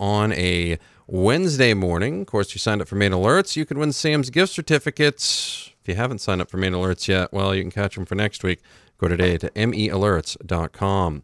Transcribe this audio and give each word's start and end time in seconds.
On 0.00 0.32
a 0.32 0.78
Wednesday 1.06 1.72
morning, 1.72 2.22
of 2.22 2.26
course, 2.26 2.52
you 2.52 2.58
signed 2.58 2.80
up 2.80 2.88
for 2.88 2.96
main 2.96 3.12
Alerts. 3.12 3.56
You 3.56 3.64
can 3.64 3.78
win 3.78 3.92
Sam's 3.92 4.28
gift 4.30 4.52
certificates. 4.52 5.70
If 5.82 5.88
you 5.88 5.94
haven't 5.94 6.18
signed 6.18 6.40
up 6.40 6.50
for 6.50 6.56
main 6.56 6.72
Alerts 6.72 7.06
yet, 7.06 7.32
well, 7.32 7.54
you 7.54 7.62
can 7.62 7.70
catch 7.70 7.94
them 7.94 8.04
for 8.04 8.16
next 8.16 8.42
week. 8.42 8.60
Go 8.98 9.06
today 9.06 9.38
to 9.38 9.50
mealerts.com. 9.50 11.22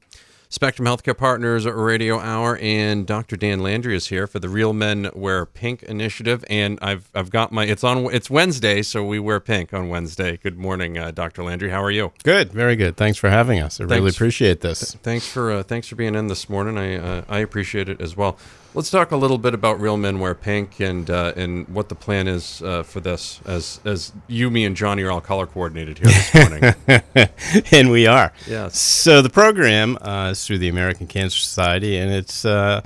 Spectrum 0.52 0.86
Healthcare 0.86 1.16
Partners 1.16 1.64
Radio 1.64 2.18
Hour 2.18 2.58
and 2.60 3.06
Dr. 3.06 3.36
Dan 3.36 3.60
Landry 3.60 3.94
is 3.94 4.08
here 4.08 4.26
for 4.26 4.40
the 4.40 4.48
Real 4.48 4.72
Men 4.72 5.08
Wear 5.14 5.46
Pink 5.46 5.84
initiative, 5.84 6.44
and 6.50 6.76
I've 6.82 7.08
I've 7.14 7.30
got 7.30 7.52
my 7.52 7.66
it's 7.66 7.84
on 7.84 8.12
it's 8.12 8.28
Wednesday, 8.28 8.82
so 8.82 9.04
we 9.04 9.20
wear 9.20 9.38
pink 9.38 9.72
on 9.72 9.88
Wednesday. 9.88 10.36
Good 10.36 10.58
morning, 10.58 10.98
uh, 10.98 11.12
Dr. 11.12 11.44
Landry. 11.44 11.70
How 11.70 11.80
are 11.80 11.90
you? 11.90 12.12
Good, 12.24 12.52
very 12.52 12.74
good. 12.74 12.96
Thanks 12.96 13.16
for 13.16 13.30
having 13.30 13.60
us. 13.60 13.80
I 13.80 13.84
really 13.84 14.10
appreciate 14.10 14.60
this. 14.60 14.94
Thanks 15.04 15.28
for 15.28 15.52
uh, 15.52 15.62
thanks 15.62 15.86
for 15.86 15.94
being 15.94 16.16
in 16.16 16.26
this 16.26 16.48
morning. 16.48 16.76
I 16.76 16.96
uh, 16.96 17.24
I 17.28 17.38
appreciate 17.38 17.88
it 17.88 18.00
as 18.00 18.16
well. 18.16 18.36
Let's 18.72 18.88
talk 18.88 19.10
a 19.10 19.16
little 19.16 19.38
bit 19.38 19.52
about 19.52 19.80
Real 19.80 19.96
Men 19.96 20.20
Wear 20.20 20.34
Pink 20.34 20.78
and 20.78 21.10
uh, 21.10 21.32
and 21.34 21.66
what 21.68 21.88
the 21.88 21.96
plan 21.96 22.28
is 22.28 22.62
uh, 22.62 22.84
for 22.84 23.00
this. 23.00 23.40
As 23.44 23.80
as 23.84 24.12
you, 24.28 24.48
me, 24.48 24.64
and 24.64 24.76
Johnny 24.76 25.02
are 25.02 25.10
all 25.10 25.20
color 25.20 25.46
coordinated 25.46 25.98
here 25.98 26.06
this 26.06 26.34
morning. 26.34 27.66
and 27.72 27.90
we 27.90 28.06
are. 28.06 28.32
Yes. 28.46 28.78
So 28.78 29.22
the 29.22 29.30
program 29.30 29.98
uh, 30.00 30.30
is 30.30 30.46
through 30.46 30.58
the 30.58 30.68
American 30.68 31.08
Cancer 31.08 31.40
Society, 31.40 31.96
and 31.96 32.12
it's 32.12 32.44
uh, 32.44 32.82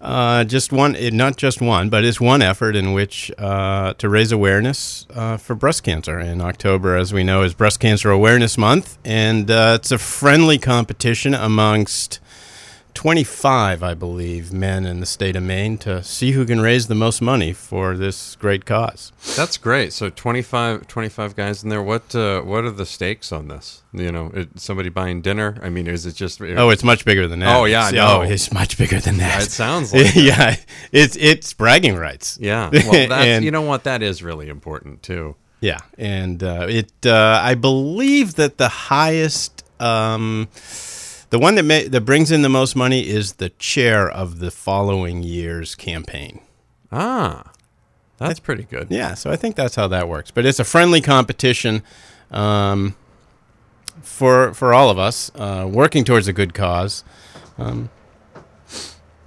uh, 0.00 0.44
just 0.44 0.72
one, 0.72 0.96
not 1.16 1.36
just 1.36 1.60
one, 1.60 1.88
but 1.88 2.04
it's 2.04 2.20
one 2.20 2.40
effort 2.40 2.76
in 2.76 2.92
which 2.92 3.32
uh, 3.38 3.94
to 3.94 4.08
raise 4.08 4.30
awareness 4.30 5.04
uh, 5.14 5.36
for 5.36 5.56
breast 5.56 5.82
cancer. 5.82 6.20
In 6.20 6.40
October, 6.40 6.96
as 6.96 7.12
we 7.12 7.24
know, 7.24 7.42
is 7.42 7.54
Breast 7.54 7.80
Cancer 7.80 8.10
Awareness 8.10 8.56
Month, 8.56 8.98
and 9.04 9.50
uh, 9.50 9.72
it's 9.80 9.90
a 9.90 9.98
friendly 9.98 10.58
competition 10.58 11.34
amongst 11.34 12.20
25, 13.02 13.80
I 13.84 13.94
believe, 13.94 14.52
men 14.52 14.84
in 14.84 14.98
the 14.98 15.06
state 15.06 15.36
of 15.36 15.42
Maine 15.44 15.78
to 15.78 16.02
see 16.02 16.32
who 16.32 16.44
can 16.44 16.60
raise 16.60 16.88
the 16.88 16.96
most 16.96 17.22
money 17.22 17.52
for 17.52 17.96
this 17.96 18.34
great 18.34 18.64
cause. 18.64 19.12
That's 19.36 19.56
great. 19.56 19.92
So 19.92 20.10
25, 20.10 20.88
25 20.88 21.36
guys 21.36 21.62
in 21.62 21.68
there. 21.68 21.80
What 21.80 22.12
uh, 22.16 22.40
what 22.40 22.64
are 22.64 22.72
the 22.72 22.84
stakes 22.84 23.30
on 23.30 23.46
this? 23.46 23.84
You 23.92 24.10
know, 24.10 24.32
it, 24.34 24.58
somebody 24.58 24.88
buying 24.88 25.20
dinner? 25.22 25.58
I 25.62 25.68
mean, 25.68 25.86
is 25.86 26.06
it 26.06 26.16
just? 26.16 26.40
Oh, 26.42 26.70
it's 26.70 26.82
much 26.82 27.04
bigger 27.04 27.28
than 27.28 27.38
that. 27.38 27.56
Oh, 27.56 27.66
yeah, 27.66 27.86
It's- 27.88 28.02
Oh, 28.04 28.22
it's 28.22 28.52
much 28.52 28.76
bigger 28.76 28.98
than 28.98 29.18
that. 29.18 29.44
It 29.44 29.52
sounds 29.52 29.94
like 29.94 30.16
yeah, 30.16 30.56
it's 30.90 31.14
it's 31.14 31.54
bragging 31.54 31.94
rights. 31.94 32.36
yeah. 32.40 32.68
Well, 32.72 32.82
that's 33.08 33.12
And- 33.12 33.44
you 33.44 33.52
know 33.52 33.62
what 33.62 33.84
that 33.84 34.02
is 34.02 34.24
really 34.24 34.48
important 34.48 35.04
too. 35.04 35.36
Yeah, 35.60 35.78
and 35.98 36.42
uh, 36.42 36.66
it 36.68 36.90
uh, 37.06 37.40
I 37.44 37.54
believe 37.54 38.34
that 38.34 38.58
the 38.58 38.68
highest, 38.68 39.64
um, 39.80 40.48
the 41.30 41.38
one 41.38 41.54
that 41.56 41.64
ma- 41.64 41.88
that 41.88 42.02
brings 42.02 42.30
in 42.30 42.42
the 42.42 42.48
most 42.48 42.76
money 42.76 43.06
is 43.08 43.34
the 43.34 43.50
chair 43.50 44.08
of 44.08 44.38
the 44.38 44.50
following 44.50 45.22
year's 45.22 45.74
campaign. 45.74 46.40
Ah, 46.92 47.52
that's 48.18 48.40
pretty 48.40 48.64
good. 48.64 48.88
Yeah, 48.90 49.14
so 49.14 49.30
I 49.30 49.36
think 49.36 49.56
that's 49.56 49.74
how 49.76 49.88
that 49.88 50.08
works. 50.08 50.30
But 50.30 50.46
it's 50.46 50.58
a 50.58 50.64
friendly 50.64 51.00
competition 51.00 51.82
um, 52.30 52.96
for 54.02 54.54
for 54.54 54.74
all 54.74 54.90
of 54.90 54.98
us 54.98 55.30
uh, 55.34 55.68
working 55.70 56.04
towards 56.04 56.28
a 56.28 56.32
good 56.32 56.54
cause. 56.54 57.04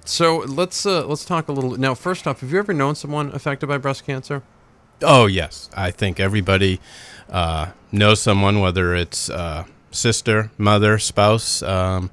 So 0.04 0.38
let's 0.40 0.84
uh, 0.84 1.06
let's 1.06 1.24
talk 1.24 1.48
a 1.48 1.52
little 1.52 1.76
now. 1.78 1.94
First 1.94 2.26
off, 2.26 2.40
have 2.40 2.52
you 2.52 2.58
ever 2.58 2.72
known 2.74 2.94
someone 2.94 3.30
affected 3.32 3.68
by 3.68 3.78
breast 3.78 4.04
cancer? 4.04 4.42
Oh 5.02 5.26
yes, 5.26 5.70
I 5.76 5.90
think 5.90 6.20
everybody 6.20 6.80
uh, 7.30 7.70
knows 7.92 8.20
someone, 8.20 8.60
whether 8.60 8.94
it's 8.94 9.30
uh, 9.30 9.64
sister, 9.92 10.50
mother, 10.58 10.98
spouse. 10.98 11.62
Um, 11.62 12.10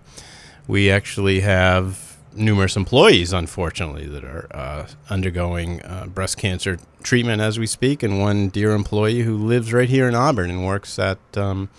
we 0.67 0.91
actually 0.91 1.39
have 1.39 2.17
numerous 2.35 2.75
employees, 2.75 3.33
unfortunately, 3.33 4.05
that 4.05 4.23
are 4.23 4.47
uh, 4.51 4.87
undergoing 5.09 5.81
uh, 5.81 6.05
breast 6.05 6.37
cancer 6.37 6.77
treatment 7.01 7.41
as 7.41 7.57
we 7.57 7.65
speak, 7.65 8.03
and 8.03 8.19
one 8.19 8.49
dear 8.49 8.71
employee 8.71 9.23
who 9.23 9.35
lives 9.35 9.73
right 9.73 9.89
here 9.89 10.07
in 10.07 10.15
Auburn 10.15 10.49
and 10.49 10.65
works 10.65 10.99
at 10.99 11.17
um, 11.35 11.69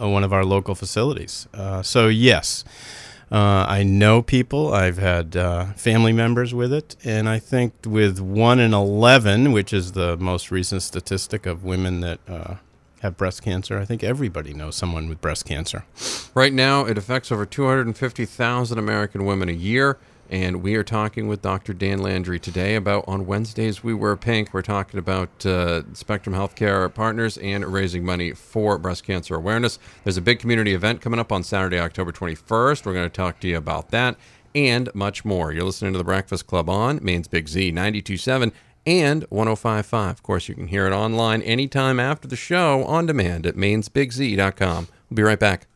uh, 0.00 0.08
one 0.08 0.24
of 0.24 0.32
our 0.32 0.44
local 0.44 0.74
facilities. 0.74 1.48
Uh, 1.52 1.82
so 1.82 2.08
yes. 2.08 2.64
Uh, 3.32 3.64
I 3.66 3.82
know 3.82 4.22
people. 4.22 4.72
I've 4.72 4.98
had 4.98 5.36
uh, 5.36 5.72
family 5.72 6.12
members 6.12 6.54
with 6.54 6.72
it, 6.72 6.94
and 7.02 7.28
I 7.28 7.40
think 7.40 7.72
with 7.84 8.20
one 8.20 8.60
in 8.60 8.72
eleven, 8.72 9.50
which 9.50 9.72
is 9.72 9.92
the 9.92 10.16
most 10.18 10.50
recent 10.50 10.82
statistic 10.82 11.46
of 11.46 11.64
women 11.64 12.00
that 12.00 12.20
uh, 12.28 12.54
have 13.04 13.16
breast 13.18 13.42
cancer, 13.42 13.78
I 13.78 13.84
think 13.84 14.02
everybody 14.02 14.54
knows 14.54 14.76
someone 14.76 15.08
with 15.08 15.20
breast 15.20 15.44
cancer. 15.44 15.84
Right 16.34 16.52
now, 16.52 16.86
it 16.86 16.98
affects 16.98 17.30
over 17.30 17.44
250,000 17.46 18.78
American 18.78 19.26
women 19.26 19.48
a 19.48 19.52
year. 19.52 19.98
And 20.30 20.62
we 20.62 20.74
are 20.74 20.82
talking 20.82 21.28
with 21.28 21.42
Dr. 21.42 21.74
Dan 21.74 21.98
Landry 21.98 22.40
today 22.40 22.76
about 22.76 23.04
on 23.06 23.26
Wednesdays 23.26 23.84
we 23.84 23.92
wear 23.92 24.16
pink. 24.16 24.54
We're 24.54 24.62
talking 24.62 24.98
about 24.98 25.44
uh, 25.44 25.82
Spectrum 25.92 26.34
Healthcare 26.34 26.92
Partners 26.92 27.36
and 27.36 27.62
raising 27.66 28.06
money 28.06 28.32
for 28.32 28.78
breast 28.78 29.04
cancer 29.04 29.34
awareness. 29.34 29.78
There's 30.02 30.16
a 30.16 30.22
big 30.22 30.38
community 30.38 30.72
event 30.72 31.02
coming 31.02 31.20
up 31.20 31.30
on 31.30 31.42
Saturday, 31.42 31.78
October 31.78 32.10
21st. 32.10 32.86
We're 32.86 32.94
going 32.94 33.08
to 33.08 33.14
talk 33.14 33.38
to 33.40 33.48
you 33.48 33.58
about 33.58 33.90
that 33.90 34.16
and 34.54 34.88
much 34.94 35.26
more. 35.26 35.52
You're 35.52 35.64
listening 35.64 35.92
to 35.92 35.98
the 35.98 36.04
Breakfast 36.04 36.46
Club 36.46 36.70
on 36.70 37.00
Maine's 37.02 37.28
Big 37.28 37.46
Z 37.46 37.70
927 37.70 38.50
and 38.86 39.24
1055. 39.30 40.10
Of 40.10 40.22
course, 40.22 40.48
you 40.48 40.54
can 40.54 40.68
hear 40.68 40.86
it 40.86 40.92
online 40.92 41.42
anytime 41.42 41.98
after 41.98 42.28
the 42.28 42.36
show 42.36 42.84
on 42.84 43.06
demand 43.06 43.46
at 43.46 43.56
mainsbigz.com. 43.56 44.88
We'll 45.10 45.16
be 45.16 45.22
right 45.22 45.38
back. 45.38 45.66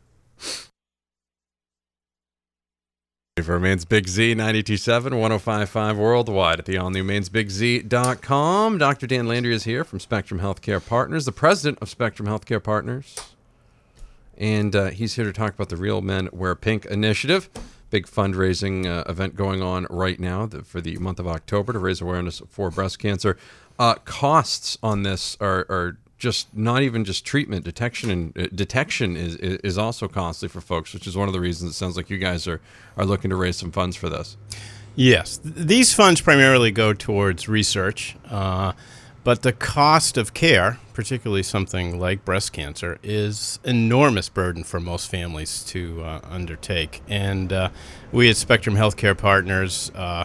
For 3.43 3.61
Maine's 3.61 3.85
Big 3.85 4.09
Z 4.09 4.35
927 4.35 5.17
1055 5.17 5.97
worldwide 5.97 6.59
at 6.59 6.65
the 6.65 6.77
all 6.77 6.91
new 6.91 7.05
mainsbigz.com. 7.05 8.79
Dr. 8.79 9.07
Dan 9.07 9.29
Landry 9.29 9.55
is 9.55 9.63
here 9.63 9.85
from 9.85 10.01
Spectrum 10.01 10.41
Healthcare 10.41 10.85
Partners, 10.85 11.25
the 11.25 11.31
president 11.31 11.79
of 11.81 11.89
Spectrum 11.89 12.27
Healthcare 12.27 12.63
Partners. 12.63 13.15
And 14.37 14.75
uh, 14.75 14.87
he's 14.87 15.15
here 15.15 15.25
to 15.25 15.33
talk 15.33 15.55
about 15.55 15.69
the 15.69 15.77
Real 15.77 16.01
Men 16.01 16.29
Wear 16.33 16.57
Pink 16.57 16.85
initiative. 16.87 17.49
Big 17.91 18.07
fundraising 18.07 18.87
uh, 18.87 19.05
event 19.09 19.35
going 19.35 19.63
on 19.63 19.87
right 19.89 20.21
now 20.21 20.47
for 20.47 20.81
the 20.81 20.97
month 20.99 21.19
of 21.19 21.27
October 21.27 21.73
to 21.73 21.79
raise 21.79 22.01
awareness 22.01 22.43
for 22.49 22.71
breast 22.71 22.99
cancer. 22.99 23.37
Uh, 23.79 23.95
costs 24.05 24.77
on 24.83 25.05
this 25.05 25.37
are, 25.41 25.67
are 25.71 25.97
just 26.19 26.55
not 26.55 26.83
even 26.83 27.05
just 27.05 27.25
treatment 27.25 27.65
detection 27.65 28.11
and 28.11 28.39
uh, 28.39 28.47
detection 28.55 29.17
is, 29.17 29.37
is 29.37 29.59
is 29.59 29.79
also 29.79 30.09
costly 30.09 30.49
for 30.49 30.61
folks, 30.61 30.93
which 30.93 31.07
is 31.07 31.17
one 31.17 31.29
of 31.29 31.33
the 31.33 31.41
reasons 31.41 31.71
it 31.71 31.75
sounds 31.75 31.97
like 31.97 32.11
you 32.11 32.19
guys 32.19 32.47
are 32.47 32.61
are 32.97 33.07
looking 33.07 33.31
to 33.31 33.37
raise 33.37 33.57
some 33.57 33.71
funds 33.71 33.97
for 33.97 34.09
this. 34.09 34.37
Yes, 34.97 35.39
these 35.45 35.95
funds 35.95 36.21
primarily 36.21 36.73
go 36.73 36.93
towards 36.93 37.49
research, 37.49 38.17
uh, 38.29 38.73
but 39.29 39.43
the 39.43 39.53
cost 39.53 40.17
of 40.17 40.33
care, 40.33 40.79
particularly 40.95 41.43
something 41.43 42.01
like 42.01 42.25
breast 42.25 42.51
cancer, 42.55 42.99
is 43.03 43.59
enormous 43.63 44.31
burden 44.31 44.65
for 44.65 44.81
most 44.81 45.11
families 45.11 45.63
to 45.65 46.03
uh, 46.03 46.21
undertake. 46.31 47.03
And 47.07 47.53
uh, 47.53 47.69
we 48.11 48.31
at 48.31 48.39
Spectrum 48.39 48.75
Healthcare 48.75 49.19
Partners 49.19 49.93
uh, 49.95 50.25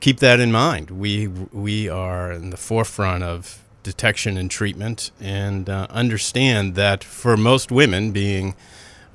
keep 0.00 0.18
that 0.18 0.40
in 0.40 0.50
mind. 0.50 0.90
We 0.90 1.28
we 1.28 1.88
are 1.88 2.32
in 2.32 2.50
the 2.50 2.56
forefront 2.56 3.22
of 3.22 3.62
detection 3.84 4.36
and 4.36 4.50
treatment, 4.50 5.12
and 5.20 5.70
uh, 5.70 5.86
understand 5.88 6.74
that 6.74 7.04
for 7.04 7.36
most 7.36 7.70
women, 7.70 8.10
being 8.10 8.56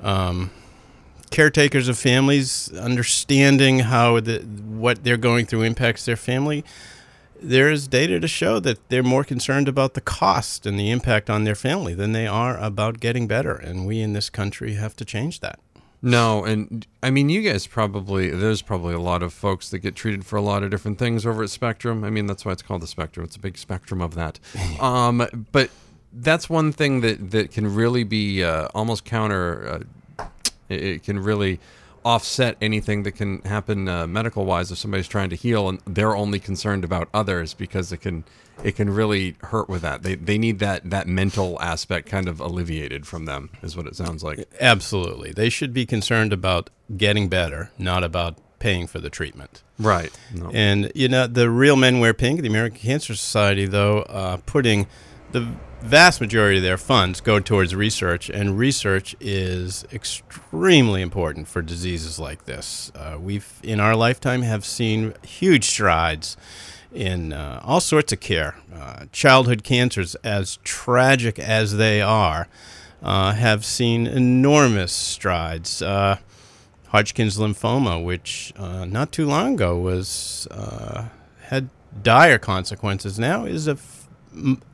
um, 0.02 0.52
caretakers 1.32 1.90
of 1.90 2.00
families, 2.00 2.72
understanding 2.78 3.80
how 3.80 4.22
the 4.22 4.40
what 4.40 5.04
they're 5.04 5.18
going 5.18 5.48
through 5.48 5.64
impacts 5.64 6.06
their 6.06 6.16
family. 6.16 6.64
There 7.42 7.72
is 7.72 7.88
data 7.88 8.20
to 8.20 8.28
show 8.28 8.60
that 8.60 8.90
they're 8.90 9.04
more 9.04 9.24
concerned 9.24 9.68
about 9.68 9.94
the 9.94 10.02
cost 10.02 10.66
and 10.66 10.80
the 10.80 10.92
impact 10.92 11.30
on 11.30 11.46
their 11.46 11.56
family 11.56 11.94
than 11.94 12.12
they 12.12 12.28
are 12.28 12.58
about 12.58 13.00
getting 13.00 13.28
better. 13.28 13.54
And 13.54 13.88
we 13.88 14.02
in 14.02 14.14
this 14.14 14.30
country 14.30 14.74
have 14.74 14.96
to 14.98 15.06
change 15.06 15.40
that. 15.40 15.60
No, 16.02 16.46
and 16.46 16.88
I 17.04 17.10
mean, 17.10 17.30
you 17.30 17.42
guys 17.42 17.68
probably, 17.68 18.30
there's 18.30 18.62
probably 18.62 18.94
a 18.94 19.00
lot 19.00 19.22
of 19.22 19.34
folks 19.34 19.70
that 19.70 19.80
get 19.80 19.96
treated 19.96 20.26
for 20.26 20.38
a 20.38 20.42
lot 20.42 20.64
of 20.64 20.72
different 20.72 20.98
things 20.98 21.26
over 21.26 21.44
at 21.44 21.50
Spectrum. 21.50 22.04
I 22.04 22.10
mean, 22.10 22.26
that's 22.26 22.46
why 22.46 22.54
it's 22.54 22.62
called 22.62 22.82
the 22.82 22.88
Spectrum. 22.88 23.26
It's 23.26 23.36
a 23.36 23.40
big 23.40 23.58
spectrum 23.58 24.02
of 24.02 24.16
that. 24.16 24.40
um, 24.80 25.28
but 25.52 25.70
that's 26.14 26.50
one 26.50 26.72
thing 26.72 27.02
that, 27.02 27.32
that 27.32 27.52
can 27.52 27.74
really 27.74 28.04
be 28.04 28.44
uh, 28.44 28.70
almost 28.74 29.04
counter, 29.04 29.84
uh, 30.20 30.26
it, 30.70 30.84
it 30.84 31.04
can 31.04 31.20
really 31.20 31.60
offset 32.06 32.58
anything 32.62 33.04
that 33.04 33.14
can 33.14 33.42
happen 33.42 33.88
uh, 33.88 34.08
medical 34.08 34.46
wise 34.46 34.72
if 34.72 34.78
somebody's 34.78 35.08
trying 35.08 35.30
to 35.30 35.36
heal 35.36 35.70
and 35.70 35.80
they're 35.86 36.16
only 36.16 36.40
concerned 36.40 36.84
about 36.84 37.10
others 37.14 37.54
because 37.54 37.92
it 37.92 37.98
can 37.98 38.24
it 38.64 38.76
can 38.76 38.90
really 38.90 39.36
hurt 39.44 39.70
with 39.70 39.82
that. 39.82 40.04
They 40.04 40.16
they 40.16 40.38
need 40.38 40.60
that 40.60 40.90
that 40.90 41.08
mental 41.08 41.62
aspect 41.62 42.10
kind 42.10 42.28
of 42.28 42.40
alleviated 42.40 43.08
from 43.08 43.26
them 43.26 43.50
is 43.62 43.76
what 43.76 43.88
it 43.88 43.96
sounds 43.96 44.24
like. 44.24 44.48
Absolutely. 44.60 45.32
They 45.32 45.50
should 45.50 45.74
be 45.74 45.86
concerned 45.86 46.34
about 46.34 46.70
getting 46.98 47.30
better, 47.30 47.72
not 47.78 48.04
about 48.04 48.38
paying 48.60 48.88
for 48.88 49.00
the 49.00 49.10
treatment. 49.10 49.64
Right. 49.78 50.12
No. 50.34 50.52
And 50.54 50.92
you 50.94 51.08
know, 51.08 51.28
the 51.28 51.50
Real 51.50 51.76
Men 51.76 52.00
Wear 52.00 52.14
Pink, 52.14 52.42
the 52.42 52.48
American 52.48 52.80
Cancer 52.80 53.16
Society, 53.16 53.66
though, 53.66 54.00
uh, 54.04 54.38
putting 54.46 54.88
the 55.32 55.48
vast 55.82 56.20
majority 56.20 56.58
of 56.58 56.64
their 56.64 56.78
funds 56.78 57.22
go 57.22 57.40
towards 57.40 57.74
research, 57.74 58.30
and 58.30 58.58
research 58.58 59.16
is 59.20 59.86
extremely 59.92 61.02
important 61.02 61.48
for 61.48 61.62
diseases 61.62 62.20
like 62.20 62.46
this. 62.46 62.92
Uh, 62.96 63.18
we've, 63.20 63.60
in 63.64 63.80
our 63.80 63.96
lifetime, 63.96 64.42
have 64.42 64.66
seen 64.66 65.14
huge 65.24 65.66
strides 65.66 66.38
in 66.94 67.34
uh, 67.34 67.62
all 67.64 67.80
sorts 67.80 68.12
of 68.12 68.20
care. 68.20 68.56
Uh, 68.74 69.06
childhood 69.12 69.64
cancers, 69.64 70.16
as 70.16 70.58
tragic 70.64 71.40
as 71.40 71.78
they 71.78 72.02
are, 72.02 72.48
uh, 73.02 73.34
have 73.34 73.64
seen 73.64 74.08
enormous 74.08 74.92
strides. 74.92 75.82
Uh, 75.82 76.18
Hodgkin's 76.88 77.38
lymphoma, 77.38 78.04
which 78.04 78.52
uh, 78.58 78.84
not 78.86 79.12
too 79.12 79.28
long 79.28 79.54
ago 79.54 79.78
was 79.78 80.48
had 81.44 81.70
dire 82.04 82.38
consequences, 82.38 83.18
now 83.18 83.46
is 83.46 83.68
a 83.68 83.76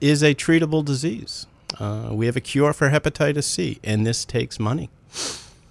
is 0.01 0.23
a 0.23 0.33
treatable 0.35 0.83
disease. 0.83 1.47
Uh, 1.79 2.09
we 2.11 2.25
have 2.25 2.35
a 2.35 2.41
cure 2.41 2.73
for 2.73 2.89
hepatitis 2.89 3.43
C, 3.43 3.79
and 3.83 4.05
this 4.05 4.25
takes 4.25 4.59
money. 4.59 4.89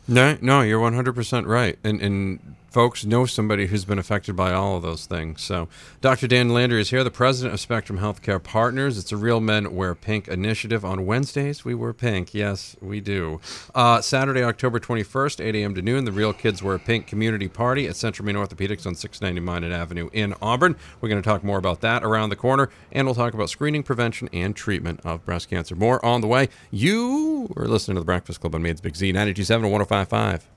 No, 0.06 0.36
no, 0.40 0.60
you're 0.60 0.80
100% 0.80 1.46
right. 1.46 1.78
And, 1.82 2.00
and 2.02 2.56
folks 2.74 3.04
know 3.04 3.24
somebody 3.24 3.66
who's 3.66 3.84
been 3.84 4.00
affected 4.00 4.34
by 4.34 4.52
all 4.52 4.76
of 4.76 4.82
those 4.82 5.06
things. 5.06 5.40
So, 5.40 5.68
Dr. 6.00 6.26
Dan 6.26 6.48
Landry 6.48 6.80
is 6.80 6.90
here, 6.90 7.04
the 7.04 7.10
president 7.10 7.54
of 7.54 7.60
Spectrum 7.60 8.00
Healthcare 8.00 8.42
Partners. 8.42 8.98
It's 8.98 9.12
a 9.12 9.16
Real 9.16 9.38
Men 9.38 9.76
Wear 9.76 9.94
Pink 9.94 10.26
initiative. 10.26 10.84
On 10.84 11.06
Wednesdays, 11.06 11.64
we 11.64 11.72
wear 11.72 11.92
pink. 11.92 12.34
Yes, 12.34 12.76
we 12.80 13.00
do. 13.00 13.40
Uh, 13.76 14.00
Saturday, 14.00 14.42
October 14.42 14.80
21st, 14.80 15.44
8 15.44 15.54
a.m. 15.54 15.76
to 15.76 15.82
noon, 15.82 16.04
the 16.04 16.10
Real 16.10 16.32
Kids 16.32 16.64
Wear 16.64 16.80
Pink 16.80 17.06
community 17.06 17.46
party 17.46 17.86
at 17.86 17.94
Central 17.94 18.26
Maine 18.26 18.34
Orthopedics 18.34 18.88
on 18.88 18.96
690 18.96 19.40
Minot 19.40 19.70
Avenue 19.70 20.10
in 20.12 20.34
Auburn. 20.42 20.74
We're 21.00 21.10
going 21.10 21.22
to 21.22 21.28
talk 21.28 21.44
more 21.44 21.58
about 21.58 21.80
that 21.82 22.02
around 22.02 22.30
the 22.30 22.36
corner, 22.36 22.70
and 22.90 23.06
we'll 23.06 23.14
talk 23.14 23.34
about 23.34 23.50
screening, 23.50 23.84
prevention, 23.84 24.28
and 24.32 24.56
treatment 24.56 24.98
of 25.04 25.24
breast 25.24 25.48
cancer. 25.48 25.76
More 25.76 26.04
on 26.04 26.22
the 26.22 26.26
way. 26.26 26.48
You 26.72 27.54
are 27.56 27.68
listening 27.68 27.94
to 27.94 28.00
The 28.00 28.06
Breakfast 28.06 28.40
Club 28.40 28.56
on 28.56 28.62
Maine's 28.62 28.80
Big 28.80 28.96
Z, 28.96 29.12
927 29.12 29.70
1055. 29.70 30.48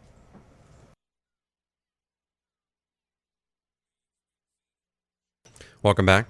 Welcome 5.87 6.05
back. 6.05 6.27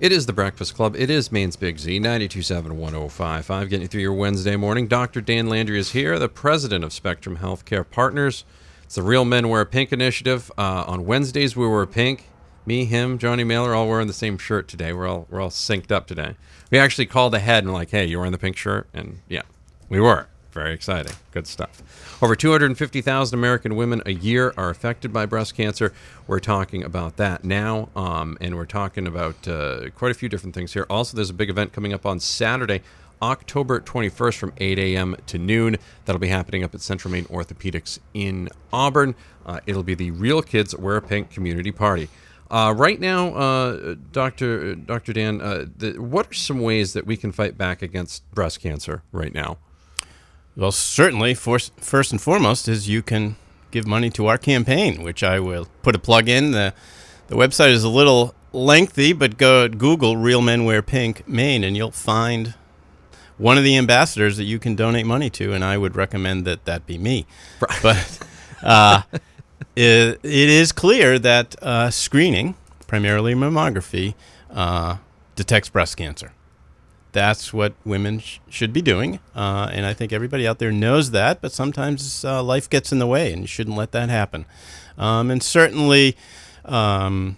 It 0.00 0.12
is 0.12 0.24
the 0.24 0.32
Breakfast 0.32 0.74
Club. 0.74 0.96
It 0.96 1.10
is 1.10 1.30
Maine's 1.30 1.56
Big 1.56 1.78
Z, 1.78 1.98
927 1.98 2.74
1055. 2.78 3.68
Getting 3.68 3.82
you 3.82 3.86
through 3.86 4.00
your 4.00 4.14
Wednesday 4.14 4.56
morning. 4.56 4.88
Dr. 4.88 5.20
Dan 5.20 5.50
Landry 5.50 5.78
is 5.78 5.92
here, 5.92 6.18
the 6.18 6.30
president 6.30 6.82
of 6.82 6.94
Spectrum 6.94 7.36
Healthcare 7.36 7.84
Partners. 7.88 8.46
It's 8.84 8.94
the 8.94 9.02
Real 9.02 9.26
Men 9.26 9.50
Wear 9.50 9.66
Pink 9.66 9.92
initiative. 9.92 10.50
Uh, 10.56 10.84
on 10.86 11.04
Wednesdays, 11.04 11.54
we 11.54 11.68
wear 11.68 11.84
pink. 11.84 12.30
Me, 12.64 12.86
him, 12.86 13.18
Johnny 13.18 13.44
Mehler, 13.44 13.76
all 13.76 13.86
wearing 13.86 14.06
the 14.06 14.14
same 14.14 14.38
shirt 14.38 14.68
today. 14.68 14.94
We're 14.94 15.06
all, 15.06 15.26
we're 15.28 15.42
all 15.42 15.50
synced 15.50 15.92
up 15.92 16.06
today. 16.06 16.36
We 16.70 16.78
actually 16.78 17.04
called 17.04 17.34
ahead 17.34 17.64
and, 17.64 17.74
like, 17.74 17.90
hey, 17.90 18.06
you 18.06 18.16
wearing 18.16 18.32
the 18.32 18.38
pink 18.38 18.56
shirt? 18.56 18.88
And 18.94 19.20
yeah, 19.28 19.42
we 19.90 20.00
were. 20.00 20.28
Very 20.58 20.74
exciting. 20.74 21.12
Good 21.30 21.46
stuff. 21.46 22.18
Over 22.20 22.34
250,000 22.34 23.38
American 23.38 23.76
women 23.76 24.02
a 24.04 24.12
year 24.12 24.52
are 24.56 24.70
affected 24.70 25.12
by 25.12 25.24
breast 25.24 25.54
cancer. 25.54 25.92
We're 26.26 26.40
talking 26.40 26.82
about 26.82 27.16
that 27.18 27.44
now, 27.44 27.90
um, 27.94 28.36
and 28.40 28.56
we're 28.56 28.66
talking 28.66 29.06
about 29.06 29.46
uh, 29.46 29.90
quite 29.90 30.10
a 30.10 30.14
few 30.14 30.28
different 30.28 30.56
things 30.56 30.72
here. 30.72 30.84
Also, 30.90 31.16
there's 31.16 31.30
a 31.30 31.34
big 31.34 31.48
event 31.48 31.72
coming 31.72 31.92
up 31.92 32.04
on 32.04 32.18
Saturday, 32.18 32.82
October 33.22 33.78
21st 33.78 34.36
from 34.36 34.52
8 34.56 34.80
a.m. 34.80 35.14
to 35.28 35.38
noon. 35.38 35.76
That'll 36.06 36.18
be 36.18 36.26
happening 36.26 36.64
up 36.64 36.74
at 36.74 36.80
Central 36.80 37.12
Maine 37.12 37.26
Orthopedics 37.26 38.00
in 38.12 38.48
Auburn. 38.72 39.14
Uh, 39.46 39.60
it'll 39.64 39.84
be 39.84 39.94
the 39.94 40.10
Real 40.10 40.42
Kids 40.42 40.74
Wear 40.74 40.96
a 40.96 41.02
Pink 41.02 41.30
Community 41.30 41.70
Party. 41.70 42.08
Uh, 42.50 42.74
right 42.76 42.98
now, 42.98 43.32
uh, 43.34 43.94
Doctor 44.10 44.74
Doctor 44.74 45.12
Dan, 45.12 45.40
uh, 45.40 45.66
the, 45.76 45.92
what 45.98 46.28
are 46.28 46.34
some 46.34 46.58
ways 46.58 46.94
that 46.94 47.06
we 47.06 47.16
can 47.16 47.30
fight 47.30 47.56
back 47.56 47.80
against 47.80 48.28
breast 48.32 48.60
cancer 48.60 49.04
right 49.12 49.32
now? 49.32 49.58
Well, 50.58 50.72
certainly, 50.72 51.34
first, 51.34 51.72
first 51.78 52.10
and 52.10 52.20
foremost 52.20 52.66
is 52.66 52.88
you 52.88 53.00
can 53.00 53.36
give 53.70 53.86
money 53.86 54.10
to 54.10 54.26
our 54.26 54.36
campaign, 54.36 55.04
which 55.04 55.22
I 55.22 55.38
will 55.38 55.68
put 55.84 55.94
a 55.94 56.00
plug 56.00 56.28
in. 56.28 56.50
The, 56.50 56.74
the 57.28 57.36
website 57.36 57.68
is 57.68 57.84
a 57.84 57.88
little 57.88 58.34
lengthy, 58.52 59.12
but 59.12 59.38
go 59.38 59.68
Google 59.68 60.16
Real 60.16 60.42
Men 60.42 60.64
Wear 60.64 60.82
Pink 60.82 61.28
Maine, 61.28 61.62
and 61.62 61.76
you'll 61.76 61.92
find 61.92 62.54
one 63.36 63.56
of 63.56 63.62
the 63.62 63.76
ambassadors 63.76 64.36
that 64.36 64.44
you 64.44 64.58
can 64.58 64.74
donate 64.74 65.06
money 65.06 65.30
to, 65.30 65.52
and 65.52 65.64
I 65.64 65.78
would 65.78 65.94
recommend 65.94 66.44
that 66.46 66.64
that 66.64 66.86
be 66.86 66.98
me. 66.98 67.24
But 67.80 68.18
uh, 68.60 69.02
it, 69.76 70.18
it 70.24 70.48
is 70.48 70.72
clear 70.72 71.20
that 71.20 71.54
uh, 71.62 71.92
screening, 71.92 72.56
primarily 72.88 73.32
mammography, 73.34 74.14
uh, 74.50 74.96
detects 75.36 75.68
breast 75.68 75.96
cancer. 75.96 76.32
That's 77.12 77.52
what 77.52 77.74
women 77.84 78.18
sh- 78.20 78.38
should 78.48 78.72
be 78.72 78.82
doing, 78.82 79.18
uh, 79.34 79.70
and 79.72 79.86
I 79.86 79.94
think 79.94 80.12
everybody 80.12 80.46
out 80.46 80.58
there 80.58 80.72
knows 80.72 81.10
that. 81.12 81.40
But 81.40 81.52
sometimes 81.52 82.24
uh, 82.24 82.42
life 82.42 82.68
gets 82.68 82.92
in 82.92 82.98
the 82.98 83.06
way, 83.06 83.32
and 83.32 83.42
you 83.42 83.46
shouldn't 83.46 83.76
let 83.76 83.92
that 83.92 84.08
happen. 84.10 84.44
Um, 84.98 85.30
and 85.30 85.42
certainly, 85.42 86.16
um, 86.64 87.36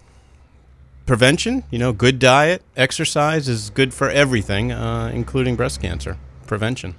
prevention. 1.06 1.64
You 1.70 1.78
know, 1.78 1.92
good 1.92 2.18
diet, 2.20 2.62
exercise 2.76 3.48
is 3.48 3.70
good 3.70 3.92
for 3.92 4.08
everything, 4.08 4.70
uh, 4.70 5.10
including 5.12 5.56
breast 5.56 5.80
cancer 5.80 6.18
prevention. 6.46 6.94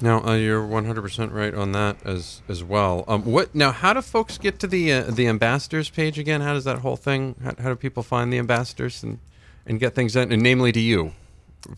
Now 0.00 0.22
uh, 0.24 0.34
you're 0.34 0.62
100% 0.62 1.32
right 1.32 1.54
on 1.54 1.72
that 1.72 1.96
as 2.04 2.42
as 2.48 2.62
well. 2.62 3.04
Um, 3.08 3.24
what 3.24 3.54
now? 3.54 3.72
How 3.72 3.92
do 3.92 4.02
folks 4.02 4.38
get 4.38 4.58
to 4.60 4.66
the 4.66 4.92
uh, 4.92 5.02
the 5.10 5.26
ambassadors 5.26 5.90
page 5.90 6.18
again? 6.18 6.40
How 6.40 6.52
does 6.52 6.64
that 6.64 6.78
whole 6.80 6.96
thing? 6.96 7.34
How, 7.42 7.52
how 7.58 7.68
do 7.70 7.76
people 7.76 8.02
find 8.02 8.32
the 8.32 8.38
ambassadors 8.38 9.02
and 9.02 9.18
and 9.66 9.80
get 9.80 9.94
things 9.94 10.16
in, 10.16 10.32
and 10.32 10.42
namely 10.42 10.72
to 10.72 10.80
you, 10.80 11.12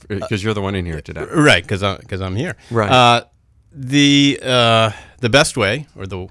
because 0.08 0.42
you're 0.44 0.54
the 0.54 0.62
one 0.62 0.74
in 0.74 0.86
here 0.86 1.00
today. 1.00 1.24
Right, 1.24 1.62
because 1.62 1.82
because 1.98 2.20
I'm 2.20 2.36
here. 2.36 2.56
Right. 2.70 2.90
Uh, 2.90 3.24
the 3.72 4.38
uh, 4.42 4.90
the 5.20 5.28
best 5.28 5.56
way, 5.56 5.86
or 5.96 6.06
the, 6.06 6.28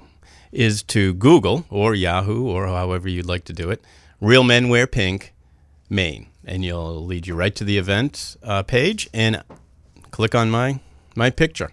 is 0.52 0.84
to 0.84 1.14
Google 1.14 1.66
or 1.70 1.94
Yahoo 1.96 2.48
or 2.48 2.68
however 2.68 3.08
you'd 3.10 3.26
like 3.28 3.44
to 3.46 3.54
do 3.54 3.70
it. 3.70 3.82
Real 4.20 4.44
Men 4.44 4.70
Wear 4.70 4.88
Pink, 4.88 5.34
Maine, 5.90 6.28
and 6.46 6.66
you'll 6.66 7.06
lead 7.06 7.28
you 7.28 7.36
right 7.36 7.56
to 7.56 7.64
the 7.64 7.78
event 7.78 8.36
uh, 8.44 8.64
page 8.64 9.10
and 9.14 9.44
click 10.12 10.34
on 10.34 10.50
my 10.50 10.80
my 11.16 11.30
picture 11.30 11.72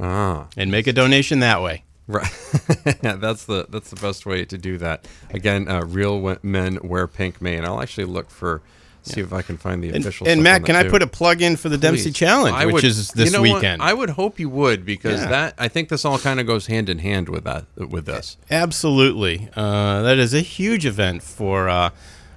Ah, 0.00 0.48
and 0.56 0.70
make 0.70 0.86
a 0.86 0.92
donation 0.92 1.40
that 1.40 1.60
way. 1.62 1.84
right. 2.06 2.30
yeah, 3.02 3.16
that's 3.20 3.44
the 3.46 3.66
that's 3.68 3.90
the 3.90 3.96
best 4.00 4.26
way 4.26 4.44
to 4.44 4.58
do 4.58 4.78
that. 4.78 5.06
Again, 5.30 5.68
uh, 5.68 5.82
real 5.84 6.38
men 6.42 6.78
wear 6.82 7.06
pink 7.08 7.40
Maine. 7.40 7.64
I'll 7.64 7.80
actually 7.80 8.06
look 8.06 8.30
for 8.30 8.62
see 9.02 9.20
if 9.20 9.32
I 9.32 9.42
can 9.42 9.56
find 9.56 9.82
the 9.82 9.90
official. 9.90 10.26
and 10.26 10.40
stuff 10.40 10.42
Matt, 10.44 10.64
can 10.64 10.76
I 10.76 10.84
too. 10.84 10.90
put 10.90 11.02
a 11.02 11.06
plug 11.06 11.42
in 11.42 11.56
for 11.56 11.68
the 11.68 11.76
Dempsey 11.78 12.10
Challenge, 12.12 12.54
I 12.56 12.66
which 12.66 12.74
would- 12.74 12.84
is 12.84 13.08
this 13.10 13.26
you 13.30 13.36
know 13.36 13.42
what? 13.42 13.56
weekend? 13.56 13.82
I 13.82 13.92
would 13.92 14.10
hope 14.10 14.38
you 14.40 14.48
would 14.48 14.84
because 14.86 15.20
Yeah. 15.20 15.28
that 15.28 15.54
I 15.58 15.68
think 15.68 15.88
this 15.88 16.04
all 16.04 16.18
kind 16.18 16.38
of 16.40 16.46
goes 16.46 16.66
hand 16.66 16.88
in 16.88 16.98
hand 17.00 17.28
with 17.28 17.44
that 17.44 17.64
with 17.76 18.06
this. 18.06 18.36
Absolutely. 18.50 19.48
Uh, 19.56 20.02
that 20.02 20.18
is 20.18 20.32
a 20.34 20.40
huge 20.40 20.86
event 20.86 21.22
for 21.22 21.68
uh, 21.68 21.90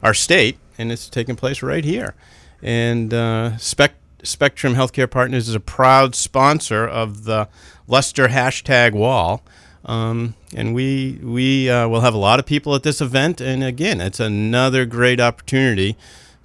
our 0.04 0.14
state, 0.14 0.58
and 0.78 0.92
it's 0.92 1.08
taking 1.10 1.36
place 1.36 1.62
right 1.62 1.86
here. 1.86 2.14
And 2.62 3.14
uh, 3.14 3.58
Spec- 3.58 3.96
Spectrum 4.24 4.74
Healthcare 4.76 5.10
Partners 5.10 5.48
is 5.48 5.56
a 5.56 5.60
proud 5.60 6.16
sponsor 6.16 6.88
of 6.88 7.26
the 7.26 7.48
Leicester 7.88 8.28
hashtag 8.30 8.94
wall. 8.94 9.44
Um, 9.86 10.34
and 10.56 10.74
we 10.74 11.20
we 11.22 11.70
uh, 11.70 11.88
will 11.88 12.02
have 12.02 12.16
a 12.16 12.18
lot 12.18 12.40
of 12.40 12.48
people 12.48 12.74
at 12.74 12.82
this 12.82 13.02
event. 13.02 13.40
And 13.40 13.64
again, 13.64 14.02
it's 14.02 14.20
another 14.20 14.84
great 14.86 15.20
opportunity 15.20 15.96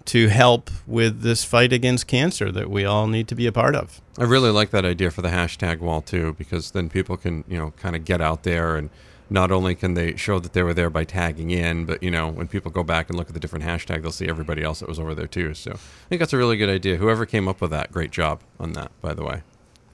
to 0.07 0.29
help 0.29 0.71
with 0.87 1.23
this 1.23 1.45
fight 1.45 1.73
against 1.73 2.07
cancer 2.07 2.51
that 2.53 2.71
we 2.71 2.85
all 2.85 3.07
need 3.07 3.29
to 3.29 3.35
be 3.35 3.47
a 3.47 3.53
part 3.53 3.75
of. 3.75 4.01
I 4.19 4.25
really 4.25 4.51
like 4.51 4.71
that 4.71 4.85
idea 4.85 5.11
for 5.11 5.23
the 5.23 5.29
hashtag 5.29 5.81
wall 5.81 6.01
too, 6.01 6.35
because 6.39 6.73
then 6.73 6.89
people 6.89 7.17
can, 7.17 7.45
you 7.49 7.59
know, 7.59 7.73
kind 7.73 7.95
of 7.95 8.05
get 8.05 8.21
out 8.21 8.43
there 8.43 8.77
and 8.77 8.91
not 9.31 9.53
only 9.53 9.77
can 9.77 9.95
they 9.95 10.17
show 10.17 10.41
that 10.41 10.53
they 10.53 10.63
were 10.63 10.75
there 10.75 10.91
by 10.91 11.05
tagging 11.05 11.51
in, 11.51 11.85
but 11.87 12.03
you 12.03 12.11
know, 12.11 12.29
when 12.29 12.49
people 12.49 12.71
go 12.71 12.83
back 12.83 13.09
and 13.09 13.17
look 13.17 13.29
at 13.29 13.35
the 13.35 13.41
different 13.41 13.65
hashtag, 13.65 14.03
they'll 14.03 14.11
see 14.11 14.29
everybody 14.29 14.63
else 14.63 14.81
that 14.81 14.89
was 14.89 14.99
over 14.99 15.15
there 15.15 15.29
too. 15.29 15.55
So 15.55 15.73
I 15.73 16.09
think 16.09 16.19
that's 16.19 16.33
a 16.33 16.37
really 16.37 16.57
good 16.57 16.69
idea. 16.69 16.97
Whoever 16.97 17.25
came 17.27 17.47
up 17.47 17.61
with 17.61 17.71
that, 17.71 17.93
great 17.93 18.11
job 18.11 18.41
on 18.59 18.73
that, 18.73 18.91
by 19.01 19.15
the 19.15 19.25
way. 19.25 19.43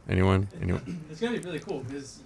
Anyone? 0.09 0.49
Anyone? 0.63 1.05
It's 1.11 1.21
gonna 1.21 1.39
be 1.39 1.45
really 1.45 1.59
cool 1.59 1.81
because 1.81 2.23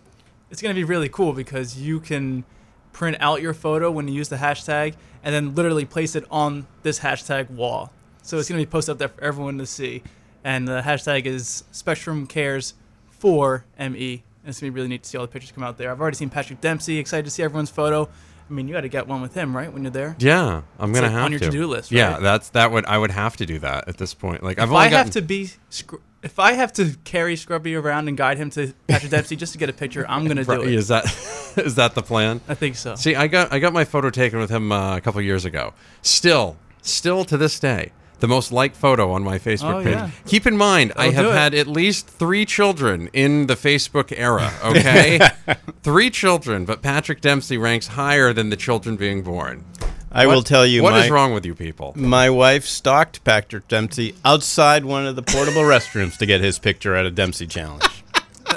it's 0.50 0.62
gonna 0.62 0.74
be 0.74 0.84
really 0.84 1.08
cool 1.08 1.32
because 1.32 1.80
you 1.80 1.98
can 1.98 2.44
print 2.92 3.16
out 3.20 3.40
your 3.42 3.54
photo 3.54 3.90
when 3.90 4.08
you 4.08 4.14
use 4.14 4.28
the 4.28 4.36
hashtag 4.36 4.94
and 5.22 5.34
then 5.34 5.54
literally 5.54 5.84
place 5.84 6.14
it 6.16 6.24
on 6.30 6.66
this 6.82 7.00
hashtag 7.00 7.50
wall. 7.50 7.92
So 8.22 8.38
it's 8.38 8.48
gonna 8.48 8.60
be 8.60 8.66
posted 8.66 8.92
up 8.92 8.98
there 8.98 9.08
for 9.08 9.22
everyone 9.22 9.58
to 9.58 9.66
see, 9.66 10.02
and 10.44 10.66
the 10.68 10.80
hashtag 10.82 11.24
is 11.26 11.64
Spectrum 11.72 12.26
Cares 12.26 12.74
for 13.10 13.64
ME 13.78 14.22
And 14.42 14.48
it's 14.48 14.60
gonna 14.60 14.72
be 14.72 14.76
really 14.76 14.88
neat 14.88 15.02
to 15.02 15.08
see 15.08 15.18
all 15.18 15.24
the 15.24 15.28
pictures 15.32 15.52
come 15.52 15.62
out 15.64 15.76
there. 15.76 15.90
I've 15.90 16.00
already 16.00 16.16
seen 16.16 16.30
Patrick 16.30 16.60
Dempsey. 16.60 16.98
Excited 16.98 17.24
to 17.26 17.30
see 17.30 17.42
everyone's 17.42 17.70
photo. 17.70 18.08
I 18.48 18.52
mean, 18.52 18.66
you 18.66 18.74
got 18.74 18.80
to 18.80 18.88
get 18.88 19.06
one 19.06 19.22
with 19.22 19.32
him, 19.34 19.56
right? 19.56 19.72
When 19.72 19.82
you're 19.84 19.92
there. 19.92 20.16
Yeah, 20.18 20.62
I'm 20.78 20.92
gonna 20.92 21.06
like 21.06 21.12
have 21.12 21.24
on 21.26 21.30
your 21.30 21.38
to. 21.38 21.44
to-do 21.46 21.66
list, 21.68 21.92
Yeah, 21.92 22.18
that's 22.18 22.48
that 22.50 22.72
would 22.72 22.84
I 22.86 22.98
would 22.98 23.12
have 23.12 23.36
to 23.36 23.46
do 23.46 23.58
that 23.60 23.86
at 23.86 23.96
this 23.98 24.12
point. 24.12 24.42
Like 24.42 24.58
I've 24.58 24.64
If 24.70 24.74
only 24.74 24.86
I 24.86 24.88
have 24.88 25.10
to 25.10 25.22
be, 25.22 25.50
scr- 25.68 25.96
if 26.22 26.38
I 26.40 26.52
have 26.54 26.72
to 26.74 26.96
carry 27.04 27.36
Scrubby 27.36 27.76
around 27.76 28.08
and 28.08 28.16
guide 28.16 28.38
him 28.38 28.50
to 28.50 28.72
Patrick 28.88 29.10
Dempsey 29.12 29.36
just 29.36 29.52
to 29.52 29.58
get 29.58 29.68
a 29.68 29.72
picture, 29.72 30.04
I'm 30.08 30.26
gonna 30.26 30.42
do 30.44 30.50
Right, 30.50 30.66
it. 30.66 30.74
Is 30.74 30.88
that 30.88 31.04
is 31.56 31.74
that 31.76 31.94
the 31.94 32.02
plan? 32.02 32.40
I 32.48 32.54
think 32.54 32.76
so. 32.76 32.94
See, 32.94 33.14
I 33.14 33.26
got 33.26 33.52
I 33.52 33.58
got 33.58 33.72
my 33.72 33.84
photo 33.84 34.10
taken 34.10 34.38
with 34.38 34.50
him 34.50 34.72
uh, 34.72 34.96
a 34.96 35.00
couple 35.00 35.20
years 35.22 35.44
ago. 35.44 35.74
Still, 36.02 36.56
still 36.82 37.24
to 37.26 37.36
this 37.36 37.58
day, 37.58 37.92
the 38.20 38.28
most 38.28 38.52
liked 38.52 38.76
photo 38.76 39.10
on 39.12 39.22
my 39.22 39.38
Facebook 39.38 39.80
Oh, 39.80 39.82
page. 39.82 39.94
yeah. 39.94 40.10
Keep 40.26 40.46
in 40.46 40.56
mind, 40.56 40.92
I 40.96 41.10
That'll 41.10 41.14
have 41.14 41.24
do 41.24 41.30
it. 41.30 41.34
had 41.40 41.54
at 41.54 41.66
least 41.66 42.06
three 42.08 42.44
children 42.44 43.08
in 43.12 43.46
the 43.46 43.54
Facebook 43.56 44.12
era. 44.16 44.52
Okay, 44.64 45.18
three 45.82 46.10
children, 46.10 46.64
but 46.64 46.82
Patrick 46.82 47.20
Dempsey 47.20 47.56
ranks 47.58 47.86
higher 47.88 48.32
than 48.32 48.50
the 48.50 48.56
children 48.56 48.96
being 48.96 49.22
born. 49.22 49.64
I 50.12 50.26
will 50.26 50.42
tell 50.42 50.66
you 50.66 50.82
What 50.82 50.90
my, 50.90 51.04
is 51.04 51.10
wrong 51.10 51.32
with 51.32 51.46
you 51.46 51.54
people? 51.54 51.92
My 51.96 52.30
wife 52.30 52.64
stalked 52.64 53.22
Patrick 53.22 53.68
Dempsey 53.68 54.16
outside 54.24 54.84
one 54.84 55.06
of 55.06 55.14
the 55.14 55.22
portable 55.22 55.62
restrooms 55.74 56.16
to 56.18 56.26
get 56.26 56.40
his 56.40 56.58
picture 56.58 56.96
at 56.96 57.06
a 57.06 57.12
Dempsey 57.12 57.46
challenge. 57.46 57.84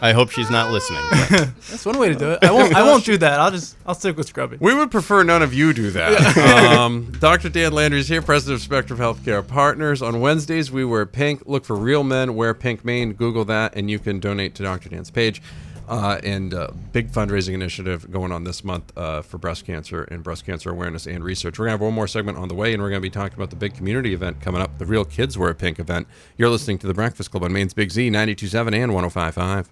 I 0.02 0.14
hope 0.14 0.32
she's 0.32 0.50
not 0.50 0.72
listening. 0.72 1.02
That's 1.10 1.86
one 1.86 1.98
way 1.98 2.10
to 2.10 2.16
do 2.16 2.32
it. 2.32 2.40
I 2.44 2.52
won't. 2.52 2.76
I 2.76 2.84
won't 2.84 3.06
do 3.06 3.18
that. 3.18 3.40
I'll 3.40 3.52
just. 3.52 3.78
I'll 3.86 3.96
stick 3.96 4.18
with 4.18 4.28
scrubbing. 4.28 4.60
We 4.62 4.74
would 4.74 4.92
prefer 4.92 5.24
none 5.24 5.42
of 5.42 5.54
you 5.54 5.74
do 5.74 5.92
that. 5.92 6.38
um, 6.78 7.12
Dr. 7.20 7.50
Dan 7.50 7.74
Landry 7.74 8.00
is 8.00 8.08
here, 8.08 8.22
president 8.22 8.56
of 8.56 8.62
Spectrum 8.62 9.00
Healthcare 9.00 9.46
Partners. 9.46 10.02
On 10.02 10.20
Wednesdays, 10.20 10.72
we 10.72 10.86
wear 10.86 11.06
pink. 11.06 11.44
Look 11.46 11.66
for 11.66 11.76
Real 11.76 12.04
Men 12.04 12.36
Wear 12.36 12.54
Pink 12.54 12.84
Maine. 12.84 13.14
Google 13.14 13.46
that, 13.46 13.76
and 13.76 13.90
you 13.90 14.00
can 14.00 14.20
donate 14.20 14.56
to 14.56 14.64
Dr. 14.64 14.90
Dan's 14.90 15.12
page. 15.12 15.42
Uh, 15.88 16.18
and 16.24 16.54
uh, 16.54 16.70
big 16.94 17.12
fundraising 17.12 17.54
initiative 17.54 18.10
going 18.10 18.32
on 18.32 18.46
this 18.46 18.64
month 18.64 18.98
uh, 18.98 19.22
for 19.22 19.38
breast 19.38 19.66
cancer 19.66 20.04
and 20.06 20.24
breast 20.24 20.46
cancer 20.46 20.70
awareness 20.70 21.06
and 21.06 21.24
research. 21.24 21.60
We're 21.60 21.66
going 21.66 21.78
to 21.78 21.80
have 21.80 21.82
one 21.82 21.94
more 21.94 22.08
segment 22.08 22.38
on 22.38 22.48
the 22.48 22.56
way, 22.56 22.74
and 22.74 22.82
we're 22.82 22.90
going 22.90 23.02
to 23.02 23.06
be 23.06 23.10
talking 23.10 23.36
about 23.36 23.50
the 23.50 23.58
big 23.58 23.74
community 23.74 24.14
event 24.14 24.40
coming 24.40 24.62
up, 24.62 24.78
the 24.78 24.86
Real 24.86 25.04
Kids 25.04 25.38
Wear 25.38 25.50
a 25.50 25.56
Pink 25.56 25.80
event. 25.80 26.08
You're 26.38 26.50
listening 26.50 26.78
to 26.80 26.88
The 26.88 26.94
Breakfast 26.94 27.32
Club 27.32 27.44
on 27.44 27.52
Maine's 27.52 27.74
Big 27.74 27.92
Z, 27.92 28.10
92.7 28.10 28.74
and 28.74 28.94
105.5. 28.94 29.68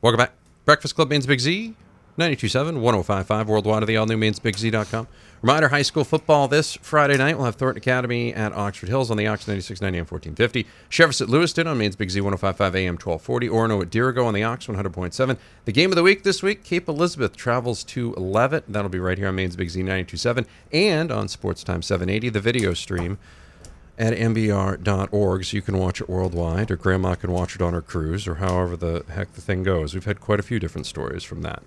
Welcome 0.00 0.18
back. 0.18 0.32
Breakfast 0.64 0.94
Club 0.94 1.10
Maine's 1.10 1.26
Big 1.26 1.40
Z, 1.40 1.74
92.7, 2.18 2.78
105.5, 2.78 3.46
worldwide 3.46 3.82
at 3.82 3.86
the 3.86 3.96
all 3.96 4.06
new 4.06 4.16
mainsbigz.com. 4.16 5.08
Reminder 5.42 5.68
high 5.68 5.82
school 5.82 6.04
football 6.04 6.48
this 6.48 6.74
Friday 6.76 7.16
night. 7.16 7.36
We'll 7.36 7.44
have 7.44 7.56
Thornton 7.56 7.78
Academy 7.78 8.32
at 8.32 8.52
Oxford 8.52 8.88
Hills 8.88 9.10
on 9.10 9.16
the 9.16 9.26
Ox 9.26 9.46
9690 9.46 9.98
AM 9.98 10.06
1450. 10.06 10.66
Sheriff's 10.88 11.20
at 11.20 11.28
Lewiston 11.28 11.66
on 11.66 11.76
Maine's 11.76 11.96
Big 11.96 12.10
Z 12.10 12.20
105.5 12.20 12.60
AM 12.76 12.94
1240. 12.94 13.48
Orono 13.48 13.82
at 13.82 13.90
Dirigo 13.90 14.24
on 14.24 14.32
the 14.32 14.44
Ox 14.44 14.68
100.7. 14.68 15.36
The 15.64 15.72
game 15.72 15.90
of 15.90 15.96
the 15.96 16.02
week 16.02 16.22
this 16.22 16.42
week, 16.42 16.64
Cape 16.64 16.88
Elizabeth 16.88 17.36
travels 17.36 17.84
to 17.84 18.12
Leavitt. 18.12 18.64
That'll 18.68 18.88
be 18.88 19.00
right 19.00 19.18
here 19.18 19.28
on 19.28 19.34
Maine's 19.34 19.56
Big 19.56 19.68
Z 19.68 19.82
92.7 19.82 20.46
and 20.72 21.10
on 21.10 21.28
Sports 21.28 21.64
Time 21.64 21.82
780, 21.82 22.30
the 22.30 22.40
video 22.40 22.72
stream 22.72 23.18
at 23.98 24.12
mbr.org 24.12 25.44
so 25.44 25.56
you 25.56 25.62
can 25.62 25.78
watch 25.78 26.00
it 26.00 26.08
worldwide 26.08 26.70
or 26.70 26.76
grandma 26.76 27.14
can 27.14 27.30
watch 27.30 27.54
it 27.54 27.62
on 27.62 27.72
her 27.72 27.82
cruise 27.82 28.26
or 28.26 28.36
however 28.36 28.76
the 28.76 29.04
heck 29.10 29.32
the 29.34 29.40
thing 29.40 29.62
goes. 29.62 29.94
We've 29.94 30.04
had 30.04 30.20
quite 30.20 30.40
a 30.40 30.42
few 30.42 30.58
different 30.58 30.86
stories 30.86 31.22
from 31.22 31.42
that. 31.42 31.62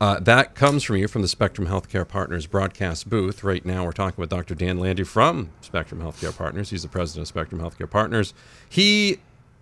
Uh, 0.00 0.20
that 0.20 0.54
comes 0.54 0.82
from 0.82 0.96
you 0.96 1.08
from 1.08 1.22
the 1.22 1.28
spectrum 1.28 1.66
healthcare 1.66 2.06
partners 2.06 2.46
broadcast 2.46 3.08
booth. 3.08 3.42
Right 3.42 3.64
now 3.64 3.84
we're 3.84 3.92
talking 3.92 4.20
with 4.20 4.30
dr 4.30 4.54
dan 4.54 4.78
landry 4.78 5.04
from 5.04 5.50
spectrum 5.60 6.00
healthcare 6.00 6.36
partners. 6.36 6.70
He's 6.70 6.82
the 6.82 6.88
president 6.88 7.22
of 7.22 7.28
spectrum 7.28 7.60
healthcare 7.60 7.90
partners. 7.90 8.32
He 8.68 9.18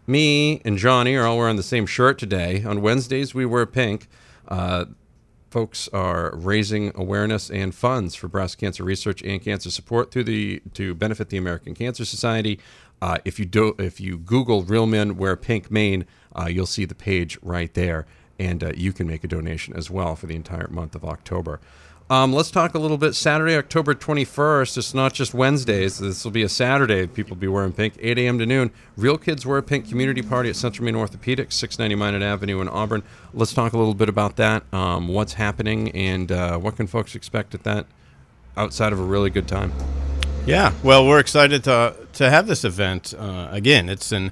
me 0.06 0.60
and 0.64 0.76
johnny 0.76 1.16
are 1.16 1.26
all 1.26 1.38
wearing 1.38 1.56
the 1.56 1.62
same 1.62 1.86
shirt 1.86 2.18
today. 2.18 2.62
On 2.64 2.82
wednesdays 2.82 3.34
we 3.34 3.46
wear 3.46 3.64
pink. 3.64 4.08
Uh, 4.46 4.86
folks 5.54 5.88
are 5.92 6.34
raising 6.34 6.90
awareness 6.96 7.48
and 7.48 7.72
funds 7.72 8.16
for 8.16 8.26
breast 8.26 8.58
cancer 8.58 8.82
research 8.82 9.22
and 9.22 9.40
cancer 9.40 9.70
support 9.70 10.10
through 10.10 10.24
the 10.24 10.60
to 10.72 10.96
benefit 10.96 11.28
the 11.28 11.36
American 11.36 11.76
Cancer 11.76 12.04
Society. 12.04 12.58
Uh, 13.00 13.18
if 13.24 13.38
you 13.38 13.44
do, 13.44 13.72
if 13.78 14.00
you 14.00 14.18
Google 14.18 14.64
"Real 14.64 14.84
Men 14.86 15.16
Wear 15.16 15.36
Pink 15.36 15.70
Maine," 15.70 16.06
uh, 16.34 16.46
you'll 16.46 16.66
see 16.66 16.84
the 16.84 16.94
page 16.96 17.38
right 17.40 17.72
there, 17.74 18.04
and 18.36 18.64
uh, 18.64 18.72
you 18.74 18.92
can 18.92 19.06
make 19.06 19.22
a 19.22 19.28
donation 19.28 19.76
as 19.76 19.88
well 19.88 20.16
for 20.16 20.26
the 20.26 20.34
entire 20.34 20.66
month 20.66 20.96
of 20.96 21.04
October. 21.04 21.60
Um, 22.10 22.34
let's 22.34 22.50
talk 22.50 22.74
a 22.74 22.78
little 22.78 22.98
bit. 22.98 23.14
Saturday, 23.14 23.56
October 23.56 23.94
21st. 23.94 24.76
It's 24.76 24.92
not 24.92 25.14
just 25.14 25.32
Wednesdays. 25.32 25.98
This 25.98 26.22
will 26.22 26.32
be 26.32 26.42
a 26.42 26.50
Saturday. 26.50 27.06
People 27.06 27.34
will 27.34 27.40
be 27.40 27.48
wearing 27.48 27.72
pink, 27.72 27.94
8 27.98 28.18
a.m. 28.18 28.38
to 28.40 28.44
noon. 28.44 28.70
Real 28.98 29.16
Kids 29.16 29.46
Wear 29.46 29.62
Pink 29.62 29.88
Community 29.88 30.20
Party 30.20 30.50
at 30.50 30.56
Central 30.56 30.84
Maine 30.84 30.96
Orthopedics, 30.96 31.54
690 31.54 31.94
Minot 31.94 32.22
Avenue 32.22 32.60
in 32.60 32.68
Auburn. 32.68 33.02
Let's 33.32 33.54
talk 33.54 33.72
a 33.72 33.78
little 33.78 33.94
bit 33.94 34.10
about 34.10 34.36
that. 34.36 34.64
Um, 34.70 35.08
what's 35.08 35.34
happening 35.34 35.90
and 35.92 36.30
uh, 36.30 36.58
what 36.58 36.76
can 36.76 36.86
folks 36.86 37.14
expect 37.14 37.54
at 37.54 37.64
that 37.64 37.86
outside 38.54 38.92
of 38.92 39.00
a 39.00 39.04
really 39.04 39.30
good 39.30 39.48
time? 39.48 39.72
Yeah, 40.44 40.74
well, 40.82 41.06
we're 41.06 41.20
excited 41.20 41.64
to 41.64 41.96
to 42.12 42.28
have 42.28 42.46
this 42.46 42.64
event. 42.64 43.14
Uh, 43.18 43.48
again, 43.50 43.88
it's 43.88 44.12
an 44.12 44.30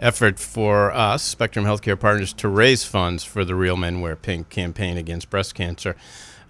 effort 0.00 0.38
for 0.38 0.90
us, 0.90 1.22
Spectrum 1.22 1.66
Healthcare 1.66 2.00
Partners, 2.00 2.32
to 2.32 2.48
raise 2.48 2.84
funds 2.84 3.24
for 3.24 3.44
the 3.44 3.54
Real 3.54 3.76
Men 3.76 4.00
Wear 4.00 4.16
Pink 4.16 4.48
campaign 4.48 4.96
against 4.96 5.28
breast 5.28 5.54
cancer. 5.54 5.96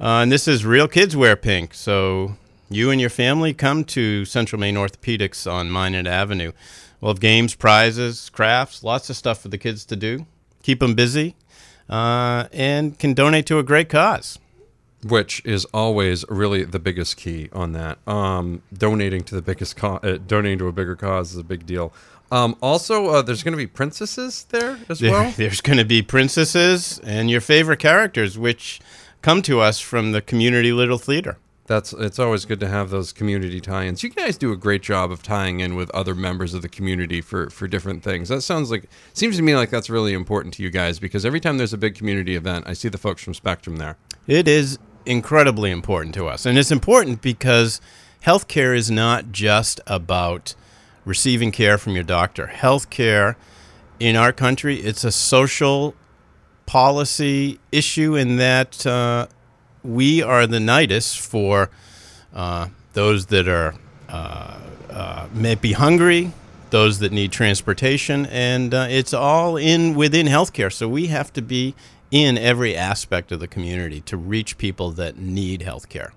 Uh, 0.01 0.23
and 0.23 0.33
this 0.33 0.49
is 0.49 0.65
Real 0.65 0.89
Kids 0.89 1.17
Wear 1.17 1.37
Pink. 1.37 1.75
So 1.75 2.37
you 2.71 2.91
and 2.91 3.01
your 3.01 3.11
family 3.11 3.53
come 3.53 3.85
to 3.85 4.25
Central 4.25 4.59
Maine 4.59 4.77
Orthopedics 4.77 5.51
on 5.51 5.71
Minot 5.71 6.07
Avenue. 6.07 6.53
We'll 7.01 7.13
have 7.13 7.21
games, 7.21 7.55
prizes, 7.55 8.31
crafts, 8.31 8.83
lots 8.83 9.11
of 9.11 9.17
stuff 9.17 9.41
for 9.41 9.49
the 9.49 9.59
kids 9.59 9.85
to 9.87 9.97
do. 9.97 10.27
Keep 10.63 10.81
them 10.81 10.95
busy, 10.95 11.35
uh, 11.89 12.47
and 12.53 12.99
can 12.99 13.15
donate 13.15 13.47
to 13.47 13.59
a 13.59 13.63
great 13.63 13.89
cause. 13.89 14.39
which 15.03 15.41
is 15.47 15.65
always 15.73 16.27
really 16.29 16.63
the 16.65 16.79
biggest 16.79 17.17
key 17.17 17.49
on 17.55 17.73
that. 17.73 17.97
Um, 18.07 18.61
donating 18.73 19.23
to 19.25 19.35
the 19.35 19.41
biggest 19.41 19.83
uh, 19.83 19.99
donating 20.27 20.59
to 20.59 20.69
a 20.69 20.73
bigger 20.73 20.95
cause 20.97 21.33
is 21.33 21.39
a 21.39 21.45
big 21.45 21.65
deal. 21.65 21.91
Um, 22.31 22.55
also, 22.61 23.07
uh, 23.07 23.23
there's 23.23 23.43
going 23.43 23.53
to 23.53 23.57
be 23.59 23.67
princesses 23.67 24.45
there 24.51 24.79
as 24.91 24.99
There- 25.01 25.11
well. 25.11 25.33
there's 25.39 25.63
going 25.63 25.79
to 25.79 25.87
be 25.87 26.03
princesses 26.03 27.01
and 27.03 27.31
your 27.31 27.41
favorite 27.41 27.79
characters, 27.79 28.37
which 28.39 28.79
come 29.23 29.43
to 29.43 29.61
us 29.61 29.81
from 29.81 30.13
the 30.13 30.21
community 30.21 30.73
little 30.73 30.99
theater. 30.99 31.39
That's 31.67 31.93
it's 31.93 32.19
always 32.19 32.47
good 32.47 32.59
to 32.61 32.69
have 32.69 32.91
those 32.91 33.13
community 33.13 33.61
tie-ins. 33.61 34.03
You 34.03 34.11
guys 34.11 34.37
do 34.37 34.53
a 34.53 34.57
great 34.57 34.83
job 34.83 35.13
of 35.13 35.23
tying 35.23 35.61
in 35.61 35.77
with 35.77 35.89
other 35.91 36.17
members 36.17 36.53
of 36.53 36.63
the 36.63 36.69
community 36.69 37.21
for 37.21 37.49
for 37.49 37.69
different 37.69 38.03
things. 38.03 38.29
That 38.29 38.41
sounds 38.43 38.73
like 38.73 38.89
seems 39.13 39.37
to 39.37 39.43
me 39.43 39.55
like 39.55 39.71
that's 39.71 39.89
really 39.89 40.13
important 40.13 40.55
to 40.55 40.65
you 40.65 40.71
guys 40.71 40.99
because 40.99 41.25
every 41.25 41.39
time 41.39 41.59
there's 41.59 41.73
a 41.73 41.79
big 41.79 41.95
community 41.95 42.35
event, 42.35 42.65
I 42.67 42.73
see 42.73 42.89
the 42.89 42.99
folks 42.99 43.23
from 43.23 43.35
Spectrum 43.35 43.77
there. 43.77 43.97
It 44.27 44.49
is 44.49 44.79
incredibly 45.07 45.71
important 45.71 46.15
to 46.17 46.27
us. 46.27 46.45
And 46.45 46.59
it's 46.59 46.73
important 46.73 47.23
because 47.23 47.81
healthcare 48.27 48.77
is 48.77 48.91
not 48.91 49.33
just 49.33 49.81
about 49.87 50.55
receiving 51.05 51.53
care 51.53 51.79
from 51.79 51.95
your 51.95 52.05
doctor. 52.05 52.51
Healthcare 52.53 53.37
in 53.99 54.17
our 54.17 54.33
country, 54.33 54.81
it's 54.81 55.05
a 55.05 55.13
social 55.13 55.95
policy 56.71 57.59
issue 57.73 58.15
in 58.15 58.37
that 58.37 58.87
uh, 58.87 59.27
we 59.83 60.23
are 60.23 60.47
the 60.47 60.59
nidus 60.59 61.19
for 61.19 61.69
uh, 62.33 62.69
those 62.93 63.27
that 63.27 63.49
are 63.49 63.75
uh, 64.09 64.57
uh, 64.89 65.27
may 65.35 65.57
be 65.57 65.73
hungry, 65.73 66.33
those 66.71 67.01
that 67.01 67.11
need 67.11 67.33
transportation, 67.33 68.25
and 68.27 68.73
uh, 68.73 68.87
it's 68.89 69.13
all 69.13 69.57
in 69.57 69.97
within 69.97 70.29
healthcare. 70.29 70.73
So 70.73 70.89
we 70.89 71.09
have 71.09 71.33
to 71.33 71.43
be 71.43 71.75
in 72.13 72.39
every 72.39 72.77
aspect 72.77 73.33
of 73.33 73.41
the 73.41 73.49
community 73.49 74.01
to 74.03 74.17
reach 74.17 74.57
people 74.57 74.93
that 74.93 75.19
need 75.19 75.63
healthcare. 75.63 76.11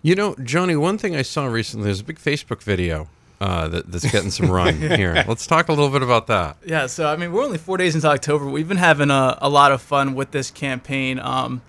You 0.00 0.14
know, 0.14 0.36
Johnny, 0.42 0.74
one 0.74 0.96
thing 0.96 1.14
I 1.14 1.20
saw 1.20 1.44
recently 1.44 1.84
there's 1.84 2.00
a 2.00 2.04
big 2.04 2.18
Facebook 2.18 2.62
video 2.62 3.10
uh, 3.40 3.68
that, 3.68 3.90
that's 3.90 4.10
getting 4.10 4.30
some 4.30 4.50
run 4.50 4.76
here. 4.76 5.24
Let's 5.26 5.46
talk 5.46 5.68
a 5.68 5.72
little 5.72 5.90
bit 5.90 6.02
about 6.02 6.26
that. 6.26 6.58
Yeah, 6.64 6.86
so 6.86 7.08
I 7.08 7.16
mean, 7.16 7.32
we're 7.32 7.44
only 7.44 7.58
four 7.58 7.76
days 7.76 7.94
into 7.94 8.08
October. 8.08 8.46
We've 8.46 8.68
been 8.68 8.76
having 8.76 9.10
a, 9.10 9.38
a 9.40 9.48
lot 9.48 9.72
of 9.72 9.80
fun 9.80 10.14
with 10.14 10.30
this 10.30 10.50
campaign. 10.50 11.18
Um, 11.18 11.62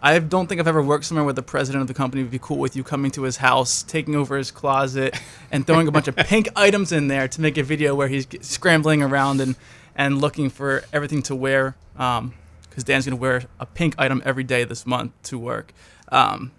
I 0.00 0.18
don't 0.18 0.46
think 0.46 0.60
I've 0.60 0.68
ever 0.68 0.82
worked 0.82 1.06
somewhere 1.06 1.24
where 1.24 1.32
the 1.32 1.42
president 1.42 1.82
of 1.82 1.88
the 1.88 1.94
company 1.94 2.22
would 2.22 2.30
be 2.30 2.38
cool 2.38 2.58
with 2.58 2.76
you 2.76 2.84
coming 2.84 3.10
to 3.12 3.22
his 3.22 3.38
house, 3.38 3.82
taking 3.82 4.14
over 4.14 4.36
his 4.36 4.50
closet, 4.50 5.18
and 5.50 5.66
throwing 5.66 5.88
a 5.88 5.90
bunch 5.90 6.06
of 6.06 6.14
pink 6.16 6.48
items 6.54 6.92
in 6.92 7.08
there 7.08 7.26
to 7.26 7.40
make 7.40 7.56
a 7.58 7.62
video 7.62 7.94
where 7.94 8.08
he's 8.08 8.26
scrambling 8.40 9.02
around 9.02 9.40
and, 9.40 9.56
and 9.96 10.20
looking 10.20 10.48
for 10.48 10.84
everything 10.92 11.22
to 11.22 11.34
wear. 11.34 11.76
Because 11.94 12.84
Dan's 12.84 13.06
going 13.06 13.16
to 13.16 13.20
wear 13.20 13.44
a 13.58 13.66
pink 13.66 13.94
item 13.98 14.22
every 14.24 14.44
day 14.44 14.64
this 14.64 14.86
month 14.86 15.12
to 15.24 15.38
work. 15.38 15.72
Um, 16.12 16.52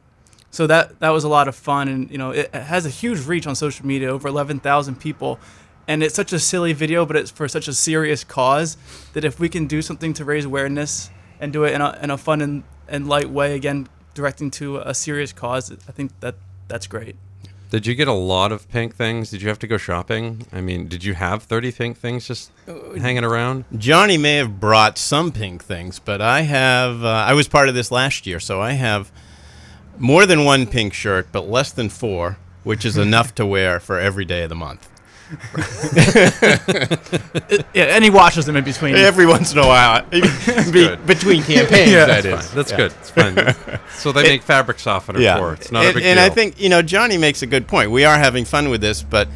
so 0.57 0.65
that 0.65 0.99
that 1.01 1.11
was 1.11 1.23
a 1.23 1.27
lot 1.27 1.47
of 1.47 1.55
fun, 1.55 1.87
and 1.87 2.09
you 2.09 2.17
know 2.17 2.31
it, 2.31 2.49
it 2.51 2.63
has 2.63 2.83
a 2.83 2.89
huge 2.89 3.27
reach 3.27 3.45
on 3.45 3.53
social 3.53 3.85
media, 3.85 4.09
over 4.09 4.27
11,000 4.27 4.99
people, 4.99 5.39
and 5.87 6.01
it's 6.01 6.15
such 6.15 6.33
a 6.33 6.39
silly 6.39 6.73
video, 6.73 7.05
but 7.05 7.15
it's 7.15 7.29
for 7.29 7.47
such 7.47 7.67
a 7.67 7.73
serious 7.73 8.23
cause 8.23 8.75
that 9.13 9.23
if 9.23 9.39
we 9.39 9.49
can 9.49 9.67
do 9.67 9.83
something 9.83 10.13
to 10.13 10.25
raise 10.25 10.45
awareness 10.45 11.11
and 11.39 11.53
do 11.53 11.63
it 11.63 11.75
in 11.75 11.81
a, 11.81 11.99
in 12.01 12.09
a 12.09 12.17
fun 12.17 12.41
and, 12.41 12.63
and 12.87 13.07
light 13.07 13.29
way, 13.29 13.53
again 13.53 13.87
directing 14.15 14.49
to 14.49 14.77
a 14.77 14.95
serious 14.95 15.31
cause, 15.31 15.71
I 15.71 15.91
think 15.91 16.19
that 16.21 16.33
that's 16.67 16.87
great. 16.87 17.15
Did 17.69 17.85
you 17.85 17.93
get 17.93 18.07
a 18.07 18.13
lot 18.13 18.51
of 18.51 18.67
pink 18.67 18.95
things? 18.95 19.29
Did 19.29 19.43
you 19.43 19.49
have 19.49 19.59
to 19.59 19.67
go 19.67 19.77
shopping? 19.77 20.47
I 20.51 20.61
mean, 20.61 20.87
did 20.87 21.03
you 21.03 21.13
have 21.13 21.43
30 21.43 21.71
pink 21.71 21.97
things 21.97 22.25
just 22.25 22.49
hanging 22.65 23.23
around? 23.23 23.65
Johnny 23.77 24.17
may 24.17 24.37
have 24.37 24.59
brought 24.59 24.97
some 24.97 25.31
pink 25.31 25.63
things, 25.63 25.99
but 25.99 26.19
I 26.19 26.41
have. 26.41 27.03
Uh, 27.03 27.09
I 27.09 27.35
was 27.35 27.47
part 27.47 27.69
of 27.69 27.75
this 27.75 27.91
last 27.91 28.25
year, 28.25 28.39
so 28.39 28.59
I 28.59 28.71
have 28.71 29.11
more 29.99 30.25
than 30.25 30.43
one 30.45 30.65
pink 30.67 30.93
shirt, 30.93 31.27
but 31.31 31.47
less 31.49 31.71
than 31.71 31.89
four, 31.89 32.37
which 32.63 32.85
is 32.85 32.97
enough 32.97 33.33
to 33.35 33.45
wear 33.45 33.79
for 33.79 33.99
every 33.99 34.25
day 34.25 34.43
of 34.43 34.49
the 34.49 34.55
month. 34.55 34.87
Yeah, 37.73 37.83
and 37.95 38.03
he 38.03 38.09
washes 38.09 38.45
them 38.45 38.55
in 38.55 38.63
between. 38.63 38.95
Every 38.95 39.25
once 39.25 39.51
in 39.53 39.59
a 39.59 39.67
while, 39.67 40.03
be, 40.09 40.21
good. 40.71 41.05
between 41.05 41.43
campaigns, 41.43 41.91
Yeah. 41.91 42.05
that 42.05 42.23
That's 42.23 42.45
is. 42.45 42.47
fine. 42.47 42.55
That's 42.55 42.71
Yeah. 42.71 42.77
good. 42.77 42.91
It's 42.99 43.09
fine. 43.09 43.79
so 43.97 44.11
they 44.11 44.23
make 44.23 44.41
fabric 44.41 44.79
softener 44.79 45.19
Yeah, 45.19 45.37
for 45.37 45.53
it. 45.53 45.61
It's 45.61 45.71
not 45.71 45.85
and, 45.85 45.91
a 45.91 45.93
big 45.95 46.03
and 46.05 46.17
deal. 46.17 46.25
I 46.25 46.29
think 46.29 46.59
you 46.59 46.69
know 46.69 46.81
Johnny 46.81 47.17
makes 47.17 47.41
a 47.41 47.45
good 47.47 47.67
point. 47.67 47.91
We 47.91 48.05
are 48.05 48.17
having 48.17 48.45
fun 48.45 48.69
with 48.69 48.81
this, 48.81 49.03
but 49.03 49.27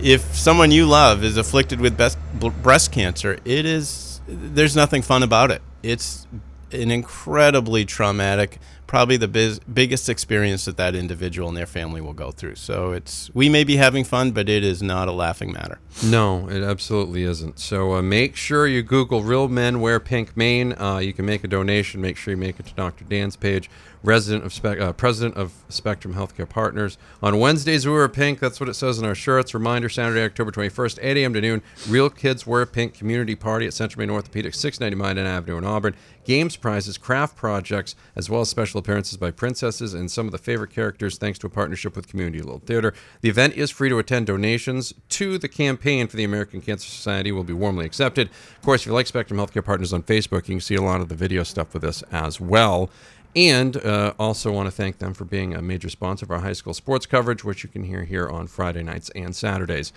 if 0.00 0.36
someone 0.36 0.70
you 0.70 0.86
love 0.86 1.24
is 1.24 1.36
afflicted 1.36 1.80
with 1.80 1.96
best, 1.96 2.18
b- 2.38 2.50
breast 2.50 2.92
cancer, 2.92 3.38
it 3.44 3.64
is 3.66 4.20
there's 4.28 4.76
nothing 4.76 5.02
fun 5.02 5.22
about 5.22 5.50
it. 5.50 5.62
It's 5.82 6.26
an 6.72 6.90
incredibly 6.90 7.84
traumatic, 7.84 8.58
probably 8.92 9.16
the 9.16 9.26
biz, 9.26 9.58
biggest 9.60 10.10
experience 10.10 10.66
that 10.66 10.76
that 10.76 10.94
individual 10.94 11.48
and 11.48 11.56
their 11.56 11.64
family 11.64 11.98
will 11.98 12.12
go 12.12 12.30
through. 12.30 12.54
So 12.54 12.92
it's 12.92 13.30
we 13.32 13.48
may 13.48 13.64
be 13.64 13.76
having 13.76 14.04
fun, 14.04 14.32
but 14.32 14.50
it 14.50 14.62
is 14.62 14.82
not 14.82 15.08
a 15.08 15.12
laughing 15.12 15.50
matter. 15.50 15.78
No, 16.04 16.46
it 16.50 16.62
absolutely 16.62 17.22
isn't. 17.22 17.58
So 17.58 17.94
uh, 17.94 18.02
make 18.02 18.36
sure 18.36 18.66
you 18.66 18.82
Google 18.82 19.22
Real 19.22 19.48
Men 19.48 19.80
Wear 19.80 19.98
Pink 19.98 20.36
Maine. 20.36 20.74
Uh, 20.78 20.98
you 20.98 21.14
can 21.14 21.24
make 21.24 21.42
a 21.42 21.48
donation. 21.48 22.02
Make 22.02 22.18
sure 22.18 22.32
you 22.32 22.38
make 22.38 22.60
it 22.60 22.66
to 22.66 22.74
Dr. 22.74 23.04
Dan's 23.04 23.34
page, 23.34 23.70
resident 24.02 24.44
of 24.44 24.52
Spec- 24.52 24.80
uh, 24.80 24.92
president 24.92 25.36
of 25.36 25.54
Spectrum 25.70 26.12
Healthcare 26.12 26.48
Partners. 26.48 26.98
On 27.22 27.38
Wednesdays, 27.38 27.86
we 27.86 27.92
wear 27.92 28.08
pink. 28.10 28.40
That's 28.40 28.60
what 28.60 28.68
it 28.68 28.74
says 28.74 28.98
on 28.98 29.06
our 29.06 29.14
shirts. 29.14 29.54
Reminder 29.54 29.88
Saturday, 29.88 30.22
October 30.22 30.50
21st, 30.50 30.98
8 31.00 31.16
a.m. 31.16 31.32
to 31.32 31.40
noon. 31.40 31.62
Real 31.88 32.10
Kids 32.10 32.46
Wear 32.46 32.66
Pink 32.66 32.92
Community 32.92 33.36
Party 33.36 33.66
at 33.66 33.72
Central 33.72 34.00
Maine 34.00 34.10
Orthopedic, 34.10 34.54
690 34.54 34.96
Minden 34.96 35.26
Avenue 35.26 35.56
in 35.56 35.64
Auburn. 35.64 35.94
Games, 36.24 36.56
prizes, 36.56 36.98
craft 36.98 37.36
projects, 37.36 37.96
as 38.14 38.30
well 38.30 38.42
as 38.42 38.48
special 38.48 38.78
appearances 38.82 39.16
by 39.16 39.30
princesses 39.30 39.94
and 39.94 40.10
some 40.10 40.26
of 40.26 40.32
the 40.32 40.38
favorite 40.38 40.70
characters, 40.70 41.16
thanks 41.16 41.38
to 41.38 41.46
a 41.46 41.50
partnership 41.50 41.96
with 41.96 42.08
Community 42.08 42.40
Little 42.40 42.58
Theater. 42.58 42.92
The 43.20 43.28
event 43.28 43.54
is 43.54 43.70
free 43.70 43.88
to 43.88 43.98
attend. 43.98 44.26
Donations 44.26 44.92
to 45.10 45.38
the 45.38 45.48
campaign 45.48 46.08
for 46.08 46.16
the 46.16 46.24
American 46.24 46.60
Cancer 46.60 46.88
Society 46.88 47.32
will 47.32 47.44
be 47.44 47.52
warmly 47.52 47.86
accepted. 47.86 48.28
Of 48.56 48.62
course, 48.62 48.82
if 48.82 48.86
you 48.88 48.92
like 48.92 49.06
Spectrum 49.06 49.38
Healthcare 49.38 49.64
Partners 49.64 49.92
on 49.92 50.02
Facebook, 50.02 50.48
you 50.48 50.54
can 50.54 50.60
see 50.60 50.74
a 50.74 50.82
lot 50.82 51.00
of 51.00 51.08
the 51.08 51.14
video 51.14 51.42
stuff 51.42 51.74
with 51.74 51.84
us 51.84 52.02
as 52.12 52.40
well. 52.40 52.90
And 53.34 53.76
uh, 53.78 54.12
also 54.18 54.52
want 54.52 54.66
to 54.66 54.70
thank 54.70 54.98
them 54.98 55.14
for 55.14 55.24
being 55.24 55.54
a 55.54 55.62
major 55.62 55.88
sponsor 55.88 56.26
of 56.26 56.30
our 56.30 56.40
high 56.40 56.52
school 56.52 56.74
sports 56.74 57.06
coverage, 57.06 57.42
which 57.44 57.62
you 57.62 57.68
can 57.70 57.84
hear 57.84 58.04
here 58.04 58.28
on 58.28 58.46
Friday 58.46 58.82
nights 58.82 59.10
and 59.14 59.34
Saturdays. 59.34 59.92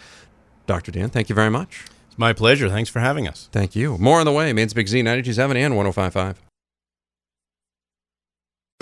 Dr. 0.67 0.91
Dan, 0.91 1.09
thank 1.09 1.29
you 1.29 1.35
very 1.35 1.49
much. 1.49 1.85
It's 2.07 2.17
my 2.17 2.31
pleasure. 2.31 2.69
Thanks 2.69 2.89
for 2.89 2.99
having 2.99 3.27
us. 3.27 3.49
Thank 3.51 3.75
you. 3.75 3.97
More 3.97 4.19
on 4.19 4.25
the 4.25 4.31
way. 4.31 4.53
Maine's 4.53 4.73
Big 4.73 4.87
Z 4.87 5.01
927 5.01 5.57
and 5.57 5.75
1055. 5.75 6.41